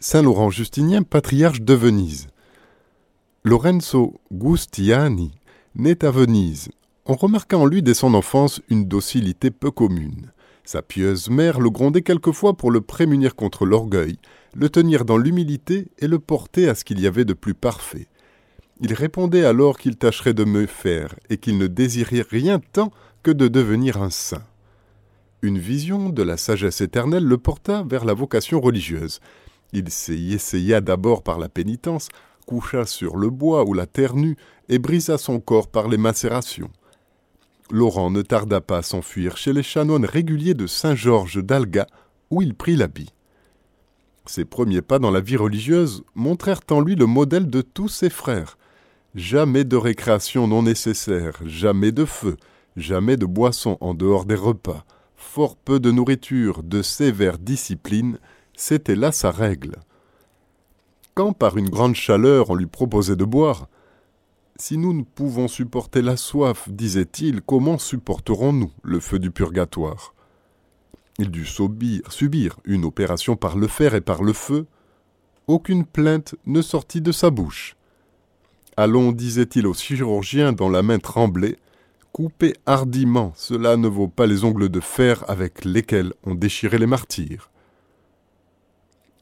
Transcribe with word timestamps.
Saint 0.00 0.22
Laurent 0.22 0.50
Justinien, 0.50 1.02
patriarche 1.02 1.62
de 1.62 1.74
Venise. 1.74 2.28
Lorenzo 3.42 4.20
Gustiani 4.32 5.32
naît 5.74 6.04
à 6.04 6.10
Venise. 6.10 6.68
On 7.06 7.14
remarqua 7.14 7.56
en 7.56 7.66
lui 7.66 7.82
dès 7.82 7.94
son 7.94 8.14
enfance 8.14 8.60
une 8.68 8.86
docilité 8.86 9.50
peu 9.50 9.70
commune. 9.70 10.30
Sa 10.64 10.82
pieuse 10.82 11.28
mère 11.30 11.60
le 11.60 11.70
grondait 11.70 12.02
quelquefois 12.02 12.56
pour 12.56 12.70
le 12.70 12.80
prémunir 12.80 13.34
contre 13.34 13.66
l'orgueil, 13.66 14.18
le 14.54 14.68
tenir 14.68 15.04
dans 15.04 15.18
l'humilité 15.18 15.88
et 15.98 16.06
le 16.06 16.18
porter 16.18 16.68
à 16.68 16.74
ce 16.74 16.84
qu'il 16.84 17.00
y 17.00 17.06
avait 17.06 17.24
de 17.24 17.34
plus 17.34 17.54
parfait. 17.54 18.08
Il 18.80 18.92
répondait 18.92 19.44
alors 19.44 19.78
qu'il 19.78 19.96
tâcherait 19.96 20.34
de 20.34 20.44
me 20.44 20.66
faire 20.66 21.14
et 21.30 21.38
qu'il 21.38 21.58
ne 21.58 21.66
désirait 21.66 22.24
rien 22.28 22.60
tant 22.72 22.90
que 23.22 23.30
de 23.30 23.48
devenir 23.48 24.02
un 24.02 24.10
saint. 24.10 24.42
Une 25.42 25.58
vision 25.58 26.08
de 26.08 26.22
la 26.22 26.36
sagesse 26.36 26.80
éternelle 26.80 27.24
le 27.24 27.38
porta 27.38 27.84
vers 27.86 28.04
la 28.04 28.14
vocation 28.14 28.60
religieuse. 28.60 29.20
Il 29.72 29.90
s'y 29.90 30.32
essaya 30.34 30.80
d'abord 30.80 31.22
par 31.22 31.38
la 31.38 31.48
pénitence, 31.48 32.08
coucha 32.46 32.84
sur 32.86 33.16
le 33.16 33.30
bois 33.30 33.64
ou 33.64 33.74
la 33.74 33.86
terre 33.86 34.14
nue 34.14 34.36
et 34.68 34.78
brisa 34.78 35.18
son 35.18 35.40
corps 35.40 35.68
par 35.68 35.88
les 35.88 35.96
macérations. 35.96 36.70
Laurent 37.70 38.10
ne 38.10 38.22
tarda 38.22 38.60
pas 38.60 38.78
à 38.78 38.82
s'enfuir 38.82 39.36
chez 39.36 39.52
les 39.52 39.62
chanoines 39.62 40.04
réguliers 40.04 40.54
de 40.54 40.66
Saint-Georges 40.66 41.42
d'Alga, 41.42 41.86
où 42.30 42.42
il 42.42 42.54
prit 42.54 42.76
l'habit. 42.76 43.10
Ses 44.26 44.44
premiers 44.44 44.82
pas 44.82 44.98
dans 44.98 45.10
la 45.10 45.20
vie 45.20 45.36
religieuse 45.36 46.04
montrèrent 46.14 46.60
en 46.70 46.80
lui 46.80 46.94
le 46.94 47.06
modèle 47.06 47.50
de 47.50 47.60
tous 47.60 47.88
ses 47.88 48.10
frères. 48.10 48.56
Jamais 49.14 49.64
de 49.64 49.76
récréation 49.76 50.48
non 50.48 50.62
nécessaire, 50.62 51.38
jamais 51.44 51.92
de 51.92 52.04
feu, 52.04 52.36
jamais 52.76 53.16
de 53.16 53.26
boisson 53.26 53.78
en 53.80 53.94
dehors 53.94 54.24
des 54.24 54.34
repas, 54.34 54.84
fort 55.16 55.56
peu 55.56 55.78
de 55.78 55.90
nourriture, 55.90 56.62
de 56.62 56.82
sévère 56.82 57.38
discipline, 57.38 58.18
c'était 58.56 58.96
là 58.96 59.12
sa 59.12 59.30
règle. 59.30 59.76
Quand 61.14 61.32
par 61.32 61.56
une 61.56 61.70
grande 61.70 61.94
chaleur 61.94 62.50
on 62.50 62.54
lui 62.54 62.66
proposait 62.66 63.16
de 63.16 63.24
boire, 63.24 63.68
si 64.56 64.78
nous 64.78 64.92
ne 64.92 65.02
pouvons 65.02 65.48
supporter 65.48 66.00
la 66.00 66.16
soif, 66.16 66.68
disait-il, 66.68 67.42
comment 67.42 67.78
supporterons-nous 67.78 68.70
le 68.82 69.00
feu 69.00 69.18
du 69.18 69.30
purgatoire? 69.30 70.14
Il 71.18 71.30
dut 71.30 71.46
subir 71.46 72.60
une 72.64 72.84
opération 72.84 73.36
par 73.36 73.56
le 73.56 73.68
fer 73.68 73.94
et 73.94 74.00
par 74.00 74.22
le 74.22 74.32
feu. 74.32 74.66
Aucune 75.46 75.84
plainte 75.84 76.34
ne 76.46 76.62
sortit 76.62 77.00
de 77.00 77.12
sa 77.12 77.30
bouche. 77.30 77.76
Allons, 78.76 79.12
disait-il 79.12 79.66
au 79.66 79.74
chirurgien 79.74 80.52
dont 80.52 80.68
la 80.68 80.82
main 80.82 80.98
tremblait, 80.98 81.58
coupez 82.12 82.54
hardiment, 82.66 83.32
cela 83.36 83.76
ne 83.76 83.86
vaut 83.86 84.08
pas 84.08 84.26
les 84.26 84.44
ongles 84.44 84.68
de 84.68 84.80
fer 84.80 85.24
avec 85.28 85.64
lesquels 85.64 86.12
on 86.24 86.34
déchirait 86.34 86.78
les 86.78 86.86
martyrs. 86.86 87.50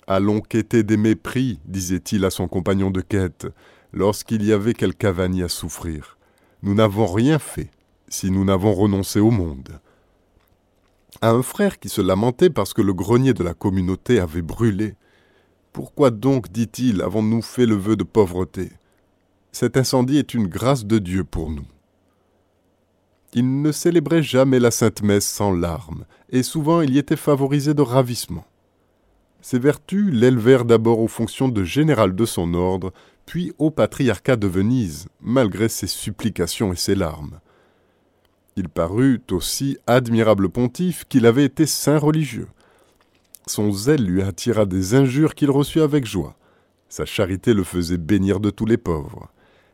Allons 0.06 0.40
quêter 0.40 0.82
des 0.82 0.96
mépris, 0.96 1.60
disait-il 1.64 2.24
à 2.24 2.30
son 2.30 2.48
compagnon 2.48 2.90
de 2.90 3.00
quête, 3.00 3.46
lorsqu'il 3.92 4.44
y 4.44 4.52
avait 4.52 4.74
quelque 4.74 5.04
avanie 5.04 5.42
à 5.42 5.48
souffrir. 5.48 6.18
Nous 6.62 6.74
n'avons 6.74 7.06
rien 7.06 7.38
fait 7.38 7.70
si 8.08 8.30
nous 8.30 8.44
n'avons 8.44 8.74
renoncé 8.74 9.20
au 9.20 9.30
monde. 9.30 9.80
À 11.20 11.30
un 11.30 11.42
frère 11.42 11.78
qui 11.78 11.88
se 11.88 12.00
lamentait 12.00 12.50
parce 12.50 12.74
que 12.74 12.82
le 12.82 12.92
grenier 12.92 13.32
de 13.32 13.44
la 13.44 13.54
communauté 13.54 14.18
avait 14.18 14.42
brûlé. 14.42 14.94
Pourquoi 15.72 16.10
donc, 16.10 16.50
dit-il, 16.50 17.00
avons-nous 17.00 17.42
fait 17.42 17.66
le 17.66 17.76
vœu 17.76 17.96
de 17.96 18.04
pauvreté? 18.04 18.70
Cet 19.52 19.76
incendie 19.76 20.18
est 20.18 20.34
une 20.34 20.48
grâce 20.48 20.84
de 20.84 20.98
Dieu 20.98 21.24
pour 21.24 21.50
nous. 21.50 21.66
Il 23.34 23.62
ne 23.62 23.72
célébrait 23.72 24.22
jamais 24.22 24.58
la 24.58 24.70
Sainte 24.70 25.02
Messe 25.02 25.26
sans 25.26 25.52
larmes, 25.52 26.04
et 26.28 26.42
souvent 26.42 26.80
il 26.80 26.94
y 26.94 26.98
était 26.98 27.16
favorisé 27.16 27.72
de 27.72 27.82
ravissement. 27.82 28.44
Ses 29.42 29.58
vertus 29.58 30.12
l'élevèrent 30.12 30.64
d'abord 30.64 31.00
aux 31.00 31.08
fonctions 31.08 31.48
de 31.48 31.64
général 31.64 32.14
de 32.14 32.24
son 32.24 32.54
ordre, 32.54 32.92
puis 33.26 33.52
au 33.58 33.70
patriarcat 33.70 34.36
de 34.36 34.46
Venise, 34.46 35.08
malgré 35.20 35.68
ses 35.68 35.88
supplications 35.88 36.72
et 36.72 36.76
ses 36.76 36.94
larmes. 36.94 37.40
Il 38.56 38.68
parut 38.68 39.20
aussi 39.32 39.78
admirable 39.86 40.48
pontife 40.48 41.04
qu'il 41.08 41.26
avait 41.26 41.44
été 41.44 41.66
saint 41.66 41.98
religieux. 41.98 42.48
Son 43.46 43.72
zèle 43.72 44.04
lui 44.04 44.22
attira 44.22 44.64
des 44.64 44.94
injures 44.94 45.34
qu'il 45.34 45.50
reçut 45.50 45.80
avec 45.80 46.04
joie. 46.04 46.36
Sa 46.88 47.04
charité 47.04 47.52
le 47.52 47.64
faisait 47.64 47.98
bénir 47.98 48.38
de 48.38 48.50
tous 48.50 48.66
les 48.66 48.76
pauvres. 48.76 49.28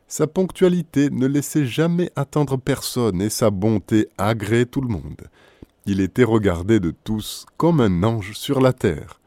Sa 0.07 0.25
ponctualité 0.25 1.11
ne 1.11 1.27
laissait 1.27 1.65
jamais 1.65 2.11
attendre 2.15 2.57
personne 2.57 3.21
et 3.21 3.29
sa 3.29 3.51
bonté 3.51 4.07
agréait 4.17 4.65
tout 4.65 4.81
le 4.81 4.87
monde. 4.87 5.29
Il 5.85 6.01
était 6.01 6.23
regardé 6.23 6.79
de 6.79 6.91
tous 7.03 7.45
comme 7.57 7.81
un 7.81 8.01
ange 8.01 8.33
sur 8.33 8.61
la 8.61 8.73
terre. 8.73 9.18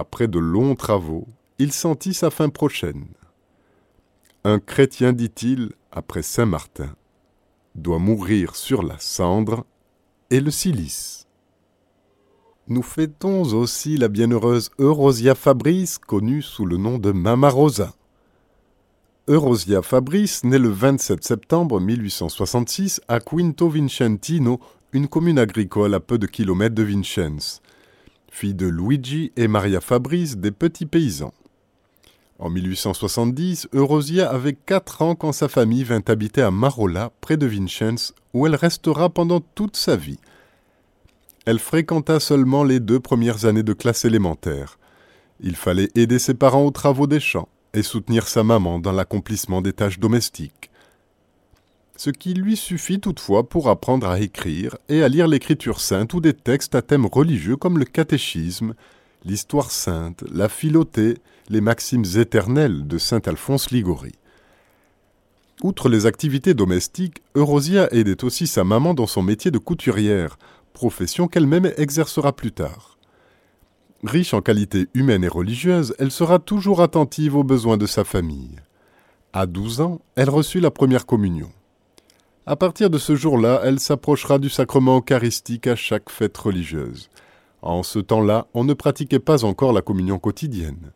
Après 0.00 0.28
de 0.28 0.38
longs 0.38 0.76
travaux, 0.76 1.26
il 1.58 1.74
sentit 1.74 2.14
sa 2.14 2.30
fin 2.30 2.48
prochaine. 2.48 3.04
Un 4.44 4.58
chrétien, 4.58 5.12
dit-il, 5.12 5.72
après 5.92 6.22
Saint 6.22 6.46
Martin, 6.46 6.96
doit 7.74 7.98
mourir 7.98 8.56
sur 8.56 8.82
la 8.82 8.98
cendre 8.98 9.66
et 10.30 10.40
le 10.40 10.50
cilice. 10.50 11.26
Nous 12.66 12.80
fêtons 12.80 13.42
aussi 13.52 13.98
la 13.98 14.08
bienheureuse 14.08 14.70
Eurosia 14.78 15.34
Fabrice, 15.34 15.98
connue 15.98 16.40
sous 16.40 16.64
le 16.64 16.78
nom 16.78 16.96
de 16.96 17.12
Mama 17.12 17.50
Rosa. 17.50 17.92
Eurosia 19.28 19.82
Fabrice 19.82 20.44
naît 20.44 20.58
le 20.58 20.70
27 20.70 21.22
septembre 21.22 21.78
1866 21.78 23.02
à 23.06 23.20
Quinto 23.20 23.68
Vincentino, 23.68 24.60
une 24.94 25.08
commune 25.08 25.38
agricole 25.38 25.92
à 25.92 26.00
peu 26.00 26.16
de 26.16 26.26
kilomètres 26.26 26.74
de 26.74 26.84
Vincennes. 26.84 27.60
Fille 28.30 28.54
de 28.54 28.66
Luigi 28.66 29.32
et 29.36 29.48
Maria 29.48 29.80
Fabrice, 29.80 30.36
des 30.36 30.52
petits 30.52 30.86
paysans. 30.86 31.34
En 32.38 32.48
1870, 32.48 33.68
Eurosia 33.72 34.30
avait 34.30 34.54
quatre 34.54 35.02
ans 35.02 35.14
quand 35.14 35.32
sa 35.32 35.48
famille 35.48 35.84
vint 35.84 36.02
habiter 36.08 36.40
à 36.40 36.50
Marola, 36.50 37.12
près 37.20 37.36
de 37.36 37.46
Vincennes, 37.46 37.98
où 38.32 38.46
elle 38.46 38.54
restera 38.54 39.10
pendant 39.10 39.40
toute 39.40 39.76
sa 39.76 39.96
vie. 39.96 40.18
Elle 41.44 41.58
fréquenta 41.58 42.18
seulement 42.18 42.64
les 42.64 42.80
deux 42.80 43.00
premières 43.00 43.44
années 43.44 43.62
de 43.62 43.72
classe 43.74 44.04
élémentaire. 44.04 44.78
Il 45.40 45.56
fallait 45.56 45.90
aider 45.94 46.18
ses 46.18 46.34
parents 46.34 46.64
aux 46.64 46.70
travaux 46.70 47.06
des 47.06 47.20
champs 47.20 47.48
et 47.74 47.82
soutenir 47.82 48.28
sa 48.28 48.42
maman 48.42 48.78
dans 48.78 48.92
l'accomplissement 48.92 49.60
des 49.60 49.72
tâches 49.72 49.98
domestiques. 49.98 50.69
Ce 52.02 52.08
qui 52.08 52.32
lui 52.32 52.56
suffit 52.56 52.98
toutefois 52.98 53.46
pour 53.46 53.68
apprendre 53.68 54.08
à 54.08 54.20
écrire 54.20 54.78
et 54.88 55.02
à 55.02 55.08
lire 55.10 55.28
l'écriture 55.28 55.82
sainte 55.82 56.14
ou 56.14 56.22
des 56.22 56.32
textes 56.32 56.74
à 56.74 56.80
thème 56.80 57.04
religieux 57.04 57.56
comme 57.56 57.76
le 57.76 57.84
catéchisme, 57.84 58.72
l'histoire 59.26 59.70
sainte, 59.70 60.24
la 60.32 60.48
philotée, 60.48 61.18
les 61.50 61.60
maximes 61.60 62.06
éternelles 62.16 62.86
de 62.86 62.96
saint 62.96 63.20
Alphonse 63.26 63.70
Ligori. 63.70 64.12
Outre 65.62 65.90
les 65.90 66.06
activités 66.06 66.54
domestiques, 66.54 67.20
Eurosia 67.34 67.92
aidait 67.92 68.24
aussi 68.24 68.46
sa 68.46 68.64
maman 68.64 68.94
dans 68.94 69.06
son 69.06 69.20
métier 69.20 69.50
de 69.50 69.58
couturière, 69.58 70.38
profession 70.72 71.28
qu'elle-même 71.28 71.70
exercera 71.76 72.34
plus 72.34 72.52
tard. 72.52 72.96
Riche 74.04 74.32
en 74.32 74.40
qualités 74.40 74.88
humaines 74.94 75.24
et 75.24 75.28
religieuses, 75.28 75.94
elle 75.98 76.12
sera 76.12 76.38
toujours 76.38 76.80
attentive 76.80 77.36
aux 77.36 77.44
besoins 77.44 77.76
de 77.76 77.84
sa 77.84 78.04
famille. 78.04 78.56
À 79.34 79.44
douze 79.44 79.82
ans, 79.82 80.00
elle 80.14 80.30
reçut 80.30 80.60
la 80.60 80.70
première 80.70 81.04
communion. 81.04 81.50
À 82.50 82.56
partir 82.56 82.90
de 82.90 82.98
ce 82.98 83.14
jour-là, 83.14 83.60
elle 83.62 83.78
s'approchera 83.78 84.40
du 84.40 84.48
sacrement 84.48 84.98
eucharistique 84.98 85.68
à 85.68 85.76
chaque 85.76 86.10
fête 86.10 86.36
religieuse. 86.36 87.08
En 87.62 87.84
ce 87.84 88.00
temps-là, 88.00 88.48
on 88.54 88.64
ne 88.64 88.74
pratiquait 88.74 89.20
pas 89.20 89.44
encore 89.44 89.72
la 89.72 89.82
communion 89.82 90.18
quotidienne. 90.18 90.90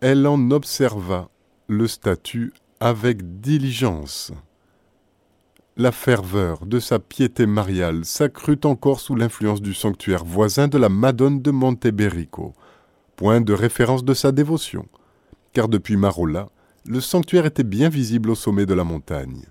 Elle 0.00 0.26
en 0.26 0.50
observa 0.50 1.28
le 1.68 1.86
statut 1.86 2.52
avec 2.80 3.40
diligence. 3.40 4.32
La 5.76 5.92
ferveur 5.92 6.66
de 6.66 6.80
sa 6.80 6.98
piété 6.98 7.46
mariale 7.46 8.04
s'accrut 8.04 8.58
encore 8.64 8.98
sous 8.98 9.14
l'influence 9.14 9.62
du 9.62 9.72
sanctuaire 9.72 10.24
voisin 10.24 10.66
de 10.66 10.78
la 10.78 10.88
Madone 10.88 11.40
de 11.40 11.52
Monteberico, 11.52 12.54
point 13.14 13.40
de 13.40 13.52
référence 13.52 14.04
de 14.04 14.14
sa 14.14 14.32
dévotion, 14.32 14.88
car 15.52 15.68
depuis 15.68 15.96
Marola, 15.96 16.48
le 16.86 17.00
sanctuaire 17.00 17.46
était 17.46 17.64
bien 17.64 17.88
visible 17.88 18.30
au 18.30 18.34
sommet 18.34 18.66
de 18.66 18.74
la 18.74 18.84
montagne. 18.84 19.44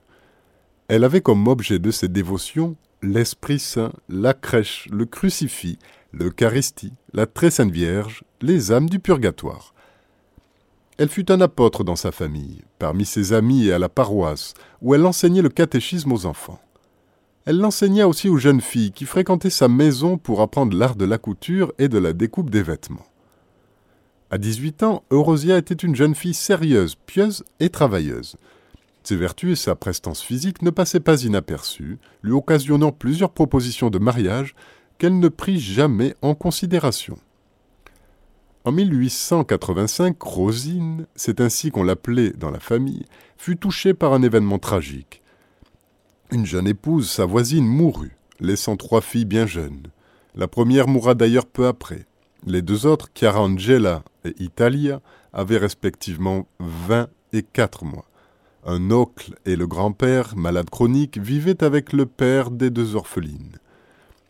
Elle 0.87 1.03
avait 1.03 1.21
comme 1.21 1.47
objet 1.47 1.79
de 1.79 1.91
ses 1.91 2.07
dévotions 2.07 2.75
l'Esprit 3.01 3.59
Saint, 3.59 3.91
la 4.07 4.33
crèche, 4.33 4.87
le 4.91 5.05
crucifix, 5.05 5.77
l'Eucharistie, 6.13 6.93
la 7.11 7.25
très 7.25 7.51
sainte 7.51 7.71
Vierge, 7.71 8.23
les 8.41 8.71
âmes 8.71 8.89
du 8.89 8.99
purgatoire. 8.99 9.73
Elle 10.97 11.09
fut 11.09 11.31
un 11.31 11.41
apôtre 11.41 11.83
dans 11.83 11.95
sa 11.95 12.11
famille, 12.11 12.61
parmi 12.79 13.03
ses 13.03 13.33
amis 13.33 13.65
et 13.67 13.73
à 13.73 13.79
la 13.79 13.89
paroisse, 13.89 14.53
où 14.81 14.93
elle 14.93 15.05
enseignait 15.05 15.41
le 15.41 15.49
catéchisme 15.49 16.11
aux 16.11 16.25
enfants. 16.25 16.61
Elle 17.45 17.57
l'enseigna 17.57 18.07
aussi 18.07 18.29
aux 18.29 18.37
jeunes 18.37 18.61
filles 18.61 18.91
qui 18.91 19.05
fréquentaient 19.05 19.49
sa 19.49 19.67
maison 19.67 20.17
pour 20.17 20.39
apprendre 20.39 20.77
l'art 20.77 20.95
de 20.95 21.05
la 21.05 21.17
couture 21.17 21.73
et 21.77 21.89
de 21.89 21.97
la 21.97 22.13
découpe 22.13 22.49
des 22.49 22.63
vêtements. 22.63 23.05
À 24.33 24.39
18 24.39 24.81
ans, 24.81 25.03
Eurosia 25.11 25.59
était 25.59 25.75
une 25.75 25.95
jeune 25.95 26.15
fille 26.15 26.33
sérieuse, 26.33 26.95
pieuse 27.05 27.43
et 27.59 27.69
travailleuse. 27.69 28.35
Ses 29.03 29.15
vertus 29.15 29.51
et 29.51 29.63
sa 29.63 29.75
prestance 29.75 30.23
physique 30.23 30.63
ne 30.63 30.71
passaient 30.71 30.99
pas 30.99 31.21
inaperçues, 31.21 31.99
lui 32.23 32.31
occasionnant 32.31 32.91
plusieurs 32.91 33.29
propositions 33.29 33.91
de 33.91 33.99
mariage 33.99 34.55
qu'elle 34.97 35.19
ne 35.19 35.27
prit 35.27 35.59
jamais 35.59 36.15
en 36.23 36.33
considération. 36.33 37.19
En 38.63 38.71
1885, 38.71 40.19
Rosine, 40.19 41.05
c'est 41.13 41.39
ainsi 41.39 41.69
qu'on 41.69 41.83
l'appelait 41.83 42.31
dans 42.31 42.49
la 42.49 42.59
famille, 42.59 43.05
fut 43.37 43.57
touchée 43.57 43.93
par 43.93 44.13
un 44.13 44.23
événement 44.23 44.57
tragique. 44.57 45.21
Une 46.31 46.47
jeune 46.47 46.67
épouse, 46.67 47.07
sa 47.07 47.27
voisine, 47.27 47.67
mourut, 47.67 48.17
laissant 48.39 48.77
trois 48.77 49.01
filles 49.01 49.25
bien 49.25 49.45
jeunes. 49.45 49.91
La 50.33 50.47
première 50.47 50.87
mourra 50.87 51.13
d'ailleurs 51.13 51.45
peu 51.45 51.67
après. 51.67 52.07
Les 52.45 52.61
deux 52.61 52.85
autres, 52.85 53.09
Chiara 53.13 53.41
Angela 53.41 54.03
et 54.25 54.35
Italia, 54.43 55.01
avaient 55.31 55.57
respectivement 55.57 56.45
20 56.59 57.07
et 57.31 57.41
4 57.41 57.85
mois. 57.85 58.05
Un 58.65 58.91
oncle 58.91 59.35
et 59.45 59.55
le 59.55 59.65
grand-père, 59.65 60.35
malade 60.35 60.69
chronique, 60.69 61.17
vivaient 61.17 61.63
avec 61.63 61.93
le 61.93 62.05
père 62.05 62.51
des 62.51 62.69
deux 62.69 62.95
orphelines. 62.95 63.57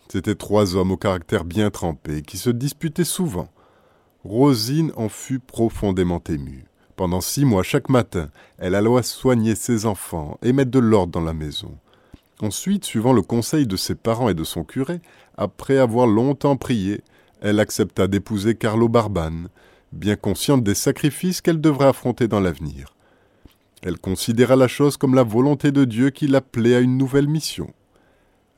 C'étaient 0.10 0.36
trois 0.36 0.76
hommes 0.76 0.92
au 0.92 0.98
caractère 0.98 1.44
bien 1.44 1.72
trempé, 1.72 2.22
qui 2.22 2.38
se 2.38 2.52
disputaient 2.52 3.04
souvent. 3.04 3.50
Rosine 4.24 4.92
en 4.96 5.10
fut 5.10 5.40
profondément 5.40 6.22
émue. 6.30 6.66
Pendant 6.96 7.22
six 7.22 7.46
mois, 7.46 7.64
chaque 7.64 7.90
matin, 7.90 8.30
elle 8.60 8.76
alla 8.76 9.02
soigner 9.02 9.56
ses 9.56 9.88
enfants 9.88 10.38
et 10.44 10.54
mettre 10.54 10.70
de 10.70 10.80
l'ordre 10.80 11.12
dans 11.12 11.26
la 11.26 11.34
maison. 11.34 11.76
Ensuite, 12.42 12.86
suivant 12.86 13.14
le 13.14 13.24
conseil 13.24 13.66
de 13.66 13.76
ses 13.76 13.96
parents 13.96 14.30
et 14.30 14.36
de 14.36 14.44
son 14.44 14.64
curé, 14.64 15.02
après 15.36 15.78
avoir 15.78 16.06
longtemps 16.06 16.58
prié, 16.58 17.02
elle 17.44 17.60
accepta 17.60 18.08
d'épouser 18.08 18.56
Carlo 18.56 18.88
Barban, 18.88 19.48
bien 19.92 20.16
consciente 20.16 20.64
des 20.64 20.76
sacrifices 20.76 21.42
qu'elle 21.42 21.60
devrait 21.60 21.88
affronter 21.88 22.30
dans 22.30 22.40
l'avenir. 22.40 22.96
Elle 23.82 24.00
considéra 24.00 24.56
la 24.56 24.70
chose 24.70 24.96
comme 24.96 25.14
la 25.14 25.24
volonté 25.24 25.74
de 25.74 25.84
Dieu 25.84 26.10
qui 26.10 26.28
l'appelait 26.28 26.76
à 26.76 26.80
une 26.80 26.98
nouvelle 26.98 27.28
mission. 27.28 27.74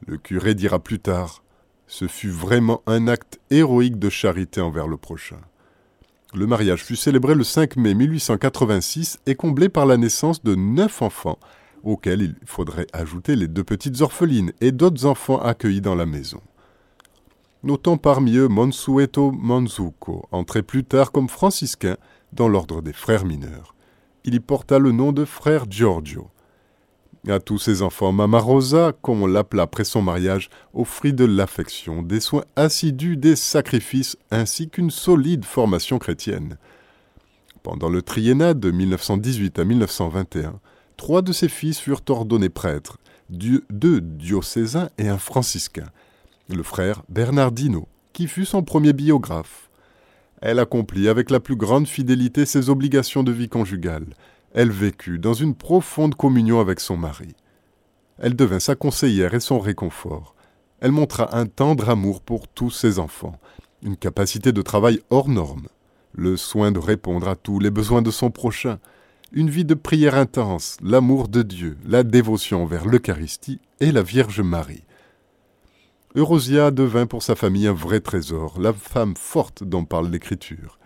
Le 0.05 0.17
curé 0.17 0.53
dira 0.53 0.77
plus 0.79 0.99
tard 0.99 1.43
Ce 1.87 2.07
fut 2.07 2.29
vraiment 2.29 2.83
un 2.85 3.07
acte 3.07 3.39
héroïque 3.49 3.97
de 3.97 4.09
charité 4.09 4.61
envers 4.61 4.87
le 4.87 4.97
prochain. 4.97 5.39
Le 6.35 6.45
mariage 6.45 6.83
fut 6.83 6.95
célébré 6.95 7.33
le 7.33 7.43
5 7.43 7.77
mai 7.77 7.95
1886 7.95 9.17
et 9.25 9.33
comblé 9.33 9.67
par 9.67 9.87
la 9.87 9.97
naissance 9.97 10.43
de 10.43 10.53
neuf 10.53 11.01
enfants, 11.01 11.39
auxquels 11.83 12.21
il 12.21 12.35
faudrait 12.45 12.87
ajouter 12.93 13.35
les 13.35 13.47
deux 13.47 13.63
petites 13.63 14.01
orphelines 14.01 14.51
et 14.61 14.71
d'autres 14.71 15.05
enfants 15.05 15.39
accueillis 15.39 15.81
dans 15.81 15.95
la 15.95 16.05
maison. 16.05 16.41
Notons 17.65 17.97
parmi 17.97 18.35
eux 18.35 18.47
Monsueto 18.47 19.31
Manzuko, 19.31 20.27
entré 20.31 20.61
plus 20.61 20.83
tard 20.83 21.11
comme 21.11 21.27
franciscain 21.27 21.97
dans 22.31 22.47
l'ordre 22.47 22.83
des 22.83 22.93
frères 22.93 23.25
mineurs. 23.25 23.73
Il 24.23 24.35
y 24.35 24.39
porta 24.39 24.77
le 24.77 24.91
nom 24.91 25.11
de 25.11 25.25
frère 25.25 25.65
Giorgio. 25.67 26.29
À 27.27 27.39
tous 27.39 27.57
ses 27.57 27.81
enfants, 27.81 28.11
Mama 28.11 28.37
Rosa, 28.37 28.93
comme 29.01 29.23
on 29.23 29.25
l'appela 29.25 29.63
après 29.63 29.83
son 29.83 30.03
mariage, 30.03 30.51
offrit 30.75 31.11
de 31.11 31.25
l'affection, 31.25 32.03
des 32.03 32.19
soins 32.19 32.45
assidus, 32.55 33.17
des 33.17 33.35
sacrifices, 33.35 34.15
ainsi 34.29 34.69
qu'une 34.69 34.91
solide 34.91 35.43
formation 35.43 35.97
chrétienne. 35.97 36.59
Pendant 37.63 37.89
le 37.89 38.03
triennat 38.03 38.53
de 38.53 38.69
1918 38.69 39.57
à 39.57 39.63
1921, 39.63 40.59
trois 40.97 41.23
de 41.23 41.33
ses 41.33 41.49
fils 41.49 41.79
furent 41.79 42.03
ordonnés 42.09 42.49
prêtres, 42.49 42.99
deux 43.31 44.01
diocésains 44.01 44.89
et 44.99 45.07
un 45.07 45.17
franciscain 45.17 45.87
le 46.53 46.63
frère 46.63 47.01
Bernardino, 47.09 47.87
qui 48.13 48.27
fut 48.27 48.45
son 48.45 48.63
premier 48.63 48.93
biographe. 48.93 49.69
Elle 50.41 50.59
accomplit 50.59 51.07
avec 51.07 51.31
la 51.31 51.39
plus 51.39 51.55
grande 51.55 51.87
fidélité 51.87 52.45
ses 52.45 52.69
obligations 52.69 53.23
de 53.23 53.31
vie 53.31 53.49
conjugale. 53.49 54.05
Elle 54.53 54.71
vécut 54.71 55.19
dans 55.19 55.33
une 55.33 55.55
profonde 55.55 56.15
communion 56.15 56.59
avec 56.59 56.79
son 56.79 56.97
mari. 56.97 57.35
Elle 58.19 58.35
devint 58.35 58.59
sa 58.59 58.75
conseillère 58.75 59.33
et 59.33 59.39
son 59.39 59.59
réconfort. 59.59 60.35
Elle 60.79 60.91
montra 60.91 61.35
un 61.35 61.45
tendre 61.45 61.89
amour 61.89 62.21
pour 62.21 62.47
tous 62.47 62.69
ses 62.69 62.99
enfants, 62.99 63.39
une 63.81 63.97
capacité 63.97 64.51
de 64.51 64.61
travail 64.61 65.01
hors 65.09 65.29
norme, 65.29 65.67
le 66.13 66.37
soin 66.37 66.71
de 66.71 66.79
répondre 66.79 67.27
à 67.27 67.35
tous 67.35 67.59
les 67.59 67.71
besoins 67.71 68.01
de 68.01 68.11
son 68.11 68.31
prochain, 68.31 68.79
une 69.33 69.49
vie 69.49 69.65
de 69.65 69.73
prière 69.73 70.15
intense, 70.15 70.77
l'amour 70.81 71.27
de 71.27 71.41
Dieu, 71.41 71.77
la 71.85 72.03
dévotion 72.03 72.63
envers 72.63 72.85
l'Eucharistie 72.85 73.59
et 73.79 73.91
la 73.91 74.03
Vierge 74.03 74.39
Marie. 74.39 74.83
Eurosia 76.17 76.71
devint 76.71 77.07
pour 77.07 77.23
sa 77.23 77.35
famille 77.35 77.67
un 77.67 77.73
vrai 77.73 77.99
trésor, 77.99 78.57
la 78.57 78.71
femme 78.71 79.17
forte 79.17 79.65
dont 79.65 79.83
parle 79.83 80.09
l'Écriture. 80.09 80.79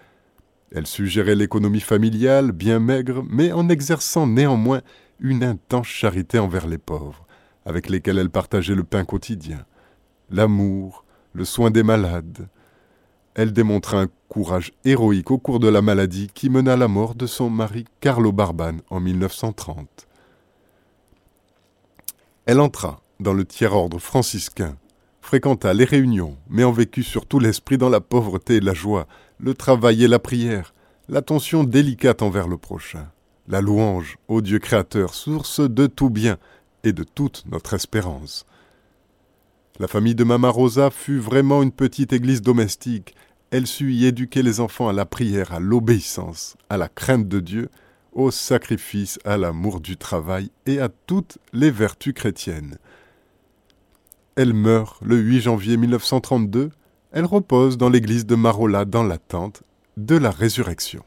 Elle 0.72 0.88
suggérait 0.88 1.36
l'économie 1.36 1.82
familiale, 1.82 2.52
bien 2.52 2.80
maigre, 2.80 3.24
mais 3.30 3.52
en 3.52 3.70
exerçant 3.70 4.26
néanmoins 4.26 4.82
une 5.20 5.44
intense 5.44 5.86
charité 5.86 6.40
envers 6.40 6.66
les 6.66 6.80
pauvres, 6.80 7.28
avec 7.64 7.90
lesquels 7.90 8.18
elle 8.18 8.32
partageait 8.32 8.74
le 8.74 8.84
pain 8.84 9.06
quotidien, 9.06 9.66
l'amour, 10.32 11.06
le 11.34 11.46
soin 11.46 11.70
des 11.70 11.84
malades. 11.84 12.50
Elle 13.36 13.54
démontra 13.54 14.02
un 14.02 14.08
courage 14.30 14.72
héroïque 14.84 15.30
au 15.30 15.38
cours 15.38 15.60
de 15.60 15.68
la 15.68 15.84
maladie 15.84 16.32
qui 16.34 16.50
mena 16.50 16.76
la 16.76 16.88
mort 16.88 17.14
de 17.14 17.28
son 17.28 17.52
mari 17.52 17.86
Carlo 18.00 18.32
Barban 18.32 18.78
en 18.90 19.00
1930. 19.00 20.08
Elle 22.48 22.60
entra 22.60 23.04
dans 23.20 23.34
le 23.34 23.46
tiers-ordre 23.46 24.00
franciscain 24.00 24.76
fréquenta 25.30 25.76
les 25.76 25.86
réunions, 25.86 26.36
mais 26.50 26.64
en 26.64 26.72
vécut 26.72 27.04
surtout 27.04 27.38
l'esprit 27.38 27.78
dans 27.78 27.90
la 27.90 28.02
pauvreté 28.02 28.56
et 28.56 28.62
la 28.62 28.74
joie, 28.74 29.06
le 29.38 29.54
travail 29.54 30.04
et 30.04 30.08
la 30.08 30.18
prière, 30.18 30.74
l'attention 31.08 31.64
délicate 31.64 32.24
envers 32.24 32.48
le 32.48 32.58
prochain, 32.58 33.12
la 33.48 33.62
louange 33.62 34.18
au 34.28 34.42
Dieu 34.42 34.58
créateur, 34.58 35.14
source 35.14 35.60
de 35.60 35.86
tout 35.86 36.10
bien 36.10 36.40
et 36.84 36.94
de 36.94 37.04
toute 37.04 37.44
notre 37.46 37.76
espérance. 37.76 38.48
La 39.78 39.88
famille 39.88 40.16
de 40.16 40.24
Mama 40.24 40.50
Rosa 40.50 40.90
fut 40.90 41.20
vraiment 41.20 41.62
une 41.62 41.74
petite 41.74 42.12
église 42.12 42.42
domestique. 42.42 43.14
Elle 43.52 43.68
sut 43.68 43.94
y 43.94 44.08
éduquer 44.08 44.42
les 44.42 44.60
enfants 44.60 44.90
à 44.90 44.94
la 44.94 45.06
prière, 45.06 45.54
à 45.54 45.60
l'obéissance, 45.60 46.58
à 46.72 46.78
la 46.78 46.90
crainte 46.90 47.28
de 47.28 47.40
Dieu, 47.40 47.70
au 48.14 48.32
sacrifice, 48.32 49.20
à 49.26 49.38
l'amour 49.38 49.80
du 49.80 49.96
travail 49.96 50.50
et 50.66 50.80
à 50.80 50.90
toutes 50.90 51.38
les 51.54 51.70
vertus 51.70 52.16
chrétiennes. 52.16 52.80
Elle 54.42 54.54
meurt 54.54 55.02
le 55.02 55.18
8 55.18 55.42
janvier 55.42 55.76
1932. 55.76 56.70
Elle 57.12 57.26
repose 57.26 57.78
dans 57.78 57.90
l'église 57.90 58.26
de 58.26 58.36
Marola 58.36 58.86
dans 58.86 59.04
l'attente 59.04 59.64
de 59.98 60.16
la 60.16 60.32
résurrection. 60.32 61.04